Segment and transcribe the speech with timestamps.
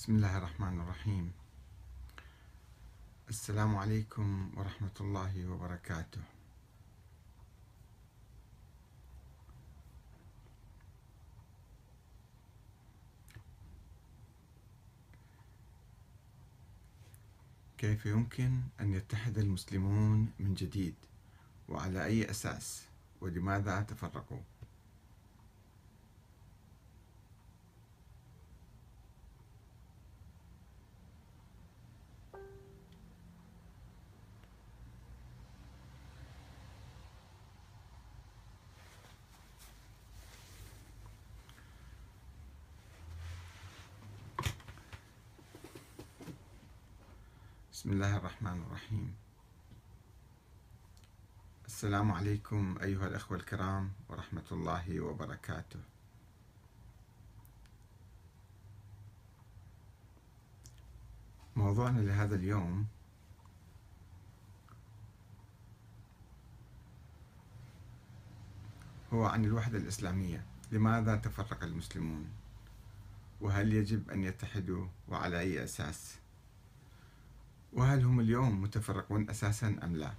[0.00, 1.32] بسم الله الرحمن الرحيم.
[3.28, 6.20] السلام عليكم ورحمة الله وبركاته.
[17.78, 20.94] كيف يمكن أن يتحد المسلمون من جديد؟
[21.68, 22.82] وعلى أي أساس؟
[23.20, 24.40] ولماذا تفرقوا؟
[47.80, 49.14] بسم الله الرحمن الرحيم.
[51.66, 55.80] السلام عليكم أيها الأخوة الكرام ورحمة الله وبركاته.
[61.56, 62.86] موضوعنا لهذا اليوم
[69.12, 70.44] هو عن الوحدة الإسلامية.
[70.72, 72.28] لماذا تفرق المسلمون؟
[73.40, 76.19] وهل يجب أن يتحدوا وعلى أي أساس؟
[77.72, 80.12] وهل هم اليوم متفرقون أساسا أم لا؟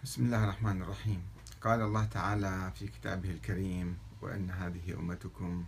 [0.00, 1.22] بسم الله الرحمن الرحيم.
[1.60, 5.64] قال الله تعالى في كتابه الكريم وأن هذه أمتكم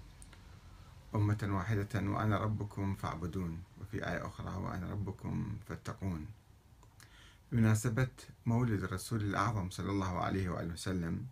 [1.14, 3.62] أمة واحدة وأنا ربكم فاعبدون.
[3.80, 6.26] وفي آية أخرى وأنا ربكم فاتقون.
[7.52, 8.08] بمناسبة
[8.46, 11.26] مولد الرسول الأعظم صلى الله عليه وآله وسلم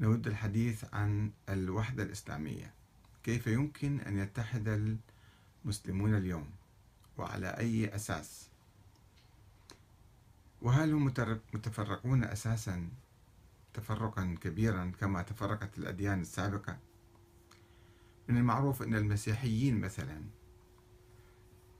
[0.00, 2.72] نود الحديث عن الوحدة الإسلامية.
[3.22, 4.98] كيف يمكن أن يتحد
[5.64, 6.50] المسلمون اليوم؟
[7.18, 8.51] وعلى أي أساس؟
[10.62, 11.04] وهل هم
[11.54, 12.88] متفرقون أساسا
[13.74, 16.78] تفرقا كبيرا كما تفرقت الأديان السابقة؟
[18.28, 20.22] من المعروف أن المسيحيين مثلا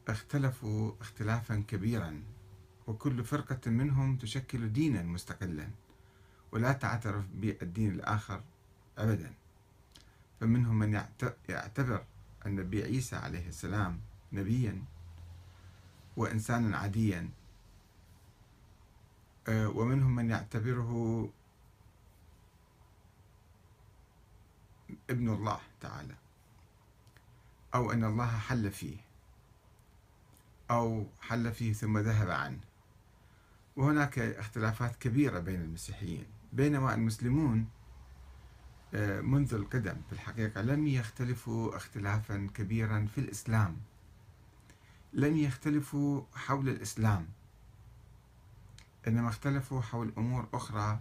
[0.09, 2.23] اختلفوا اختلافا كبيرا
[2.87, 5.69] وكل فرقة منهم تشكل دينا مستقلا
[6.53, 8.43] ولا تعترف بالدين الآخر
[8.99, 9.33] أبدا.
[10.41, 11.03] فمنهم من
[11.49, 12.05] يعتبر
[12.47, 14.01] النبي عيسى عليه السلام
[14.33, 14.83] نبيا
[16.17, 17.31] وإنسانا عاديا
[19.49, 21.29] ومنهم من يعتبره
[25.11, 26.15] ابن الله تعالى
[27.75, 28.97] أو أن الله حل فيه
[30.71, 32.61] أو حل فيه ثم ذهب عنه.
[33.77, 37.69] وهناك اختلافات كبيرة بين المسيحيين بينما المسلمون
[38.95, 43.77] آه، منذ القدم في الحقيقة لم يختلفوا اختلافا كبيرا في الإسلام.
[45.13, 47.29] لم يختلفوا حول الإسلام.
[49.09, 51.01] إنما اختلفوا حول أمور أخرى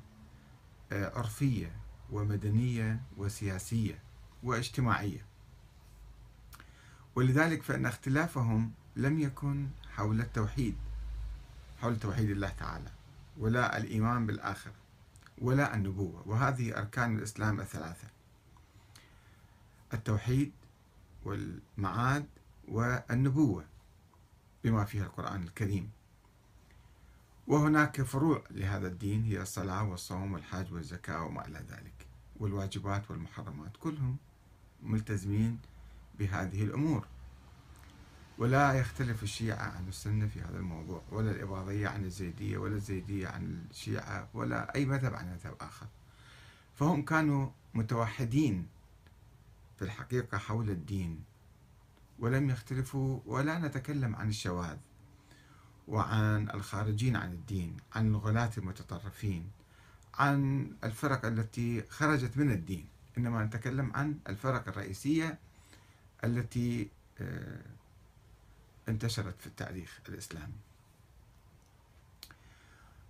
[0.92, 1.72] آه، عرفية
[2.12, 4.00] ومدنية وسياسية
[4.44, 5.26] واجتماعية.
[7.16, 10.76] ولذلك فإن اختلافهم لم يكن حول التوحيد
[11.82, 12.90] حول توحيد الله تعالى
[13.38, 14.74] ولا الإيمان بالآخرة
[15.38, 16.24] ولا النبوة.
[16.28, 18.08] وهذه أركان الإسلام الثلاثة
[19.94, 20.52] التوحيد
[21.26, 22.26] والمعاد
[22.68, 23.66] والنبوة
[24.64, 25.92] بما فيها القرآن الكريم.
[27.48, 32.08] وهناك فروع لهذا الدين هي الصلاة والصوم والحج والزكاة وما إلى ذلك.
[32.40, 34.18] والواجبات والمحرمات كلهم
[34.84, 35.60] ملتزمين
[36.20, 37.08] بهذه الأمور.
[38.38, 43.66] ولا يختلف الشيعة عن السنة في هذا الموضوع ولا الإباضية عن الزيدية ولا الزيدية عن
[43.72, 45.88] الشيعة ولا أي مذهب عن مذهب آخر.
[46.76, 48.68] فهم كانوا متوحدين
[49.78, 51.24] في الحقيقة حول الدين
[52.20, 54.78] ولم يختلفوا ولا نتكلم عن الشواذ.
[55.92, 59.52] وعن الخارجين عن الدين عن الغلاة المتطرفين
[60.14, 62.88] عن الفرق التي خرجت من الدين.
[63.18, 65.40] إنما نتكلم عن الفرق الرئيسية
[66.24, 66.90] التي
[67.22, 67.62] آه،
[68.90, 70.54] انتشرت في التاريخ الإسلامي.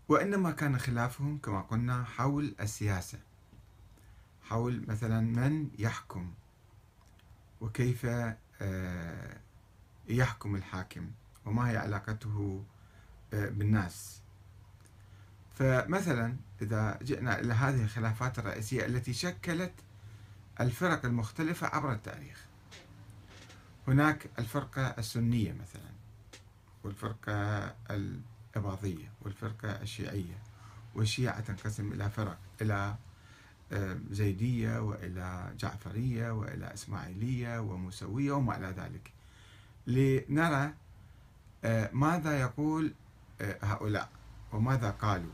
[0.10, 3.19] وإنما كان خلافهم كما قلنا حول السياسة
[4.44, 6.33] حول مثلا من يحكم
[7.62, 8.06] وكيف
[8.62, 9.38] آه،
[10.07, 11.12] يحكم الحاكم.
[11.45, 12.63] وما هي علاقته
[13.33, 14.21] آه، بالناس.
[15.55, 19.73] فمثلا إذا جئنا إلى هذه الخلافات الرئيسية التي شكلت
[20.61, 22.45] الفرق المختلفة عبر التاريخ.
[23.88, 25.91] هناك الفرقة السنية مثلا
[26.83, 30.37] والفرقة الإباضية والفرقة الشيعية.
[30.95, 32.95] والشيعة تنقسم إلى فرق إلى
[33.73, 39.11] آه، زيدية وإلى جعفرية وإلى إسماعيلية وموسوية وما إلى ذلك.
[39.87, 40.73] لنرى
[41.93, 42.93] ماذا يقول
[43.41, 44.09] آه، هؤلاء؟
[44.51, 45.33] وماذا قالوا؟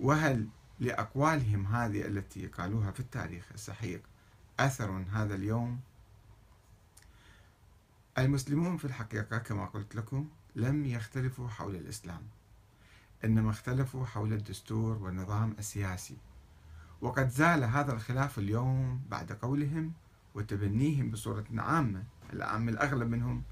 [0.00, 0.48] وهل
[0.80, 4.02] لأقوالهم هذه التي قالوها في التاريخ السحيق
[4.60, 5.80] أثر هذا اليوم؟
[8.18, 12.22] المسلمون في الحقيقة كما قلت لكم لم يختلفوا حول الإسلام
[13.24, 16.16] إنما اختلفوا حول الدستور والنظام السياسي.
[17.00, 19.92] وقد زال هذا الخلاف اليوم بعد قولهم
[20.34, 23.42] وتبنيهم بصورة عامة العام الأغلب منهم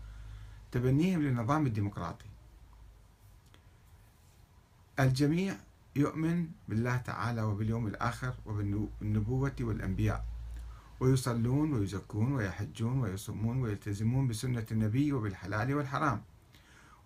[0.73, 2.27] تبنيهم للنظام الديمقراطي.
[5.01, 5.57] الجميع
[5.97, 10.25] يؤمن بالله تعالى وباليوم الآخر وبالنبوة والأنبياء
[11.01, 16.23] ويصلون ويزكون ويحجون ويصومون ويلتزمون بسنة النبي وبالحلال والحرام.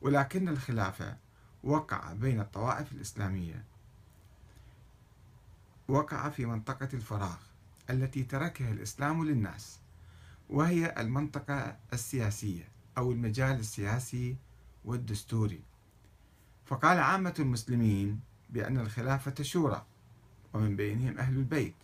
[0.01, 1.17] ولكن الخلافة
[1.65, 3.65] وقع بين الطوائف الإسلامية.
[5.89, 7.37] وقع في منطقة الفراغ
[7.91, 9.79] التي تركها الإسلام للناس
[10.51, 12.74] وهي المنطقة السياسية.
[12.99, 14.37] أو المجال السياسي
[14.85, 15.61] والدستوري.
[16.67, 18.21] فقال عامة المسلمين
[18.51, 19.85] بأن الخلافة شورى
[20.55, 21.75] ومن بينهم أهل البيت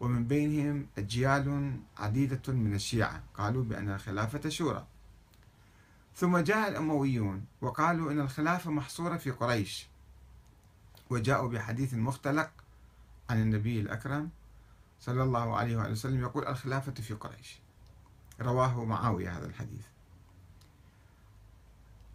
[0.00, 4.86] ومن بينهم أجيال عديدة من الشيعة قالوا بأن الخلافة شورى
[6.14, 9.86] ثم جاء الأمويون وقالوا أن الخلافة محصورة في قريش
[11.10, 12.50] وجاءوا بحديث مختلق
[13.30, 14.30] عن النبي الأكرم
[15.00, 17.58] صلى الله عليه وآله وسلم يقول الخلافة في قريش.
[18.40, 19.86] رواه معاوية هذا الحديث.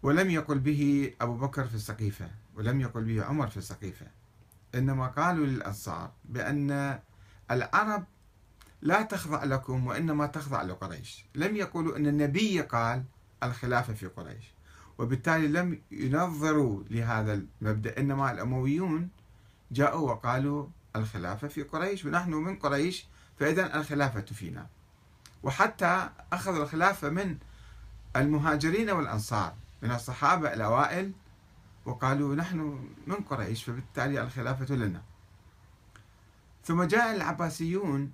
[0.04, 4.06] ولم يقل به أبو بكر في السقيفة ولم يقل به عمر في السقيفة.
[4.74, 6.98] إنما قالوا للأنصار بأن
[7.50, 8.04] العرب
[8.82, 11.24] لا تخضع لكم وإنما تخضع لقريش.
[11.34, 13.04] لم يقولوا أن النبي قال
[13.42, 14.54] الخلافة في قريش.
[14.98, 19.08] وبالتالي لم ينظروا لهذا المبدأ إنما الأمويون
[19.70, 20.66] جاءوا وقالوا
[20.96, 23.06] الخلافة في قريش ونحن من قريش
[23.40, 24.66] فإذا الخلافة فينا.
[25.42, 27.38] وحتى أخذوا الخلافة من
[28.16, 29.54] المهاجرين والأنصار.
[29.84, 31.12] من الصحابة الأوائل
[31.84, 35.02] وقالوا نحن من قريش فبالتالي الخلافة لنا.
[36.64, 38.12] ثم جاء العباسيون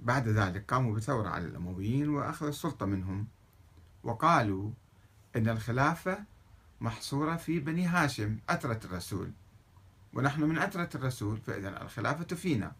[0.00, 3.26] بعد ذلك قاموا بثورة على الأمويين وأخذوا السلطة منهم
[4.04, 4.70] وقالوا
[5.36, 6.24] أن الخلافة
[6.80, 9.32] محصورة في بني هاشم أترة الرسول.
[10.14, 12.72] ونحن من أترة الرسول فإذا الخلافة فينا.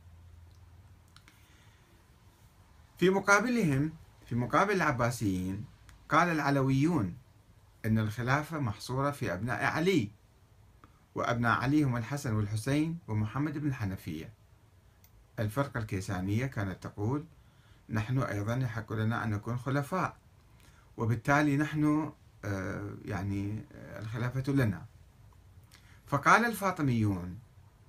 [2.99, 3.93] في مقابلهم
[4.27, 5.65] في مقابل العباسيين
[6.09, 7.17] قال العلويون
[7.87, 10.11] أن الخلافة محصورة في أبناء علي
[11.15, 14.33] وأبناء علي هم الحسن والحسين ومحمد بن الحنفية.
[15.39, 17.25] الفرقة الكيسانية كانت تقول
[17.91, 20.17] نحن أيضا يحق لنا أن نكون خلفاء
[20.97, 22.13] وبالتالي نحن
[22.45, 24.85] آه، يعني آه، الخلافة لنا.
[26.07, 27.39] فقال الفاطميون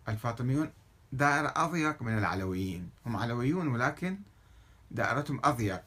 [0.10, 0.72] الفاطميون
[1.12, 2.90] دائرة أضيق من العلويين.
[3.06, 4.20] هم علويون ولكن
[4.92, 5.82] دائرتهم أضيق.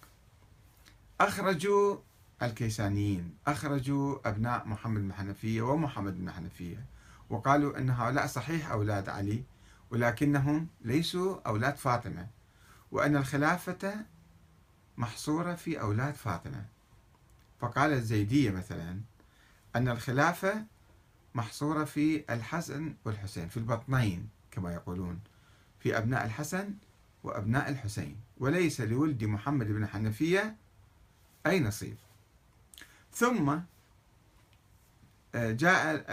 [1.20, 1.96] أخرجوا
[2.42, 3.34] الكيسانيين.
[3.46, 6.28] أخرجوا أبناء محمد بن ومحمد بن
[7.30, 9.42] وقالوا أن هؤلاء صحيح أولاد علي
[9.90, 12.26] ولكنهم ليسوا أولاد فاطمة
[12.92, 13.94] وأن الخلافة
[14.96, 16.64] محصورة في أولاد فاطمة.
[17.60, 19.00] فقال الزيدية مثلا
[19.76, 20.64] أن الخلافة
[21.34, 25.20] محصورة في الحسن والحسين في البطنين كما يقولون
[25.80, 26.74] في أبناء الحسن
[27.24, 28.16] وأبناء الحسين.
[28.38, 30.56] وليس لولد محمد بن حنفية
[31.46, 31.96] أي نصيب.
[33.12, 33.58] ثم
[35.34, 36.04] آه، جاء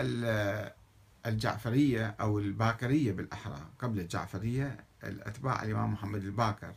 [1.25, 6.75] الجعفرية أو الباكرية بالأحرى قبل الجعفرية الأتباع الإمام محمد الباكر.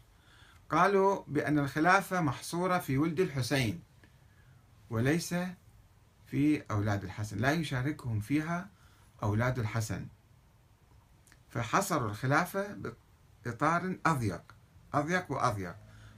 [0.71, 3.81] قالوا بأن الخلافة محصورة في ولد الحسين
[4.91, 5.35] وليس
[6.26, 8.69] في أولاد الحسن لا يشاركهم فيها
[9.23, 10.07] أولاد الحسن.
[11.50, 12.76] فحصروا الخلافة
[13.45, 14.43] بإطار أضيق
[14.95, 15.76] أضيق وأضيق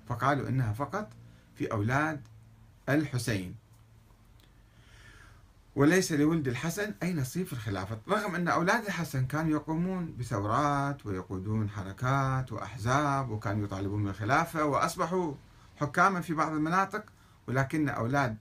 [0.09, 1.13] فقالوا إنها فقط
[1.55, 2.21] في أولاد
[2.89, 3.64] الحسين.
[5.77, 7.99] وليس لولد الحسن أي نصيب في الخلافة.
[8.09, 15.35] رغم أن أولاد الحسن كانوا يقومون بثورات ويقودون حركات وأحزاب وكانوا يطالبون بالخلافة وأصبحوا
[15.77, 17.05] حكاما في بعض المناطق
[17.49, 18.37] ولكن أولاد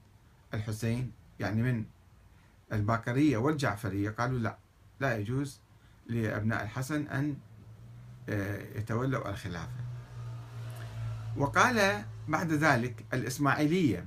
[0.54, 1.84] الحسين يعني من
[2.72, 4.58] الباكرية والجعفرية قالوا لا
[5.00, 5.60] لا يجوز
[6.06, 7.36] لأبناء الحسن أن
[8.28, 9.84] آه، يتولوا الخلافة.
[11.36, 14.06] وقال بعد ذلك الإسماعيلية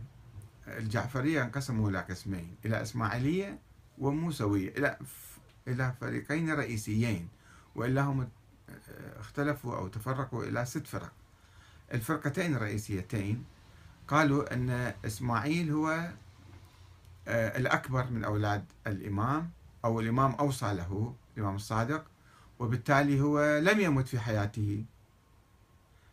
[0.67, 3.59] الجعفرية انقسموا إلى قسمين إلى إسماعيلية
[3.97, 4.97] وموسوية إلى
[5.67, 7.27] إلى فريقين رئيسيين
[7.75, 8.29] وإلا هم
[9.19, 11.12] اختلفوا أو تفرقوا إلى ست فرق.
[11.93, 13.45] الفرقتين الرئيسيتين
[14.07, 16.09] قالوا أن إسماعيل هو
[17.27, 19.51] آه، الأكبر من أولاد الإمام
[19.86, 22.05] أو الإمام أوصى له الإمام الصادق
[22.59, 24.86] وبالتالي هو لم يمت في حياته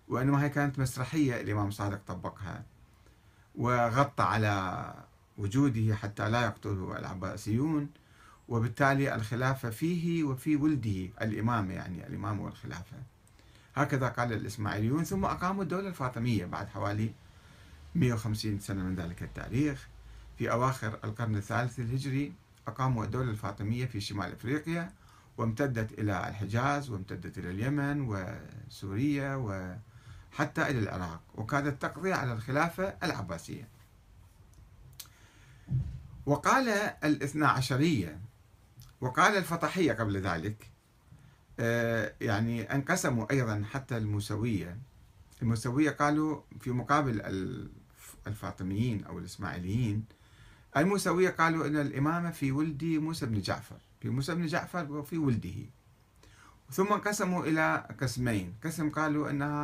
[0.09, 2.65] وإنما هي كانت مسرحية الإمام الصادق طبقها.
[3.55, 4.95] وغطى على
[5.39, 7.89] وجوده حتى لا يقتله العباسيون
[8.49, 12.97] وبالتالي الخلافة فيه وفي ولده الإمام يعني الإمام والخلافة.
[13.75, 15.05] هكذا قال الإسماعيليون.
[15.05, 17.11] ثم أقاموا الدولة الفاطمية بعد حوالي
[17.95, 19.89] 150 سنة من ذلك التاريخ.
[20.39, 22.33] في أواخر القرن الثالث الهجري
[22.69, 24.93] أقاموا الدولة الفاطمية في شمال أفريقيا
[25.39, 28.01] وامتدت إلى الحجاز وامتدت إلى اليمن
[28.69, 29.35] وسوريا
[30.35, 33.69] وحتى إلى العراق وكادت تقضي على الخلافة العباسية.
[36.27, 36.69] وقال
[37.05, 38.21] الاثنا عشرية
[39.01, 40.71] وقال الفطحية قبل ذلك
[41.61, 44.79] آه، يعني انقسموا أيضا حتى الموسوية.
[45.43, 47.23] الموسوية قالوا في مقابل
[48.27, 50.05] الفاطميين أو الإسماعيليين
[50.77, 55.67] الموسوية قالوا أن الإمامة في ولد موسى بن جعفر في موسى بن جعفر وفي ولده.
[56.71, 59.63] ثم انقسموا إلى قسمين قسم قالوا أنها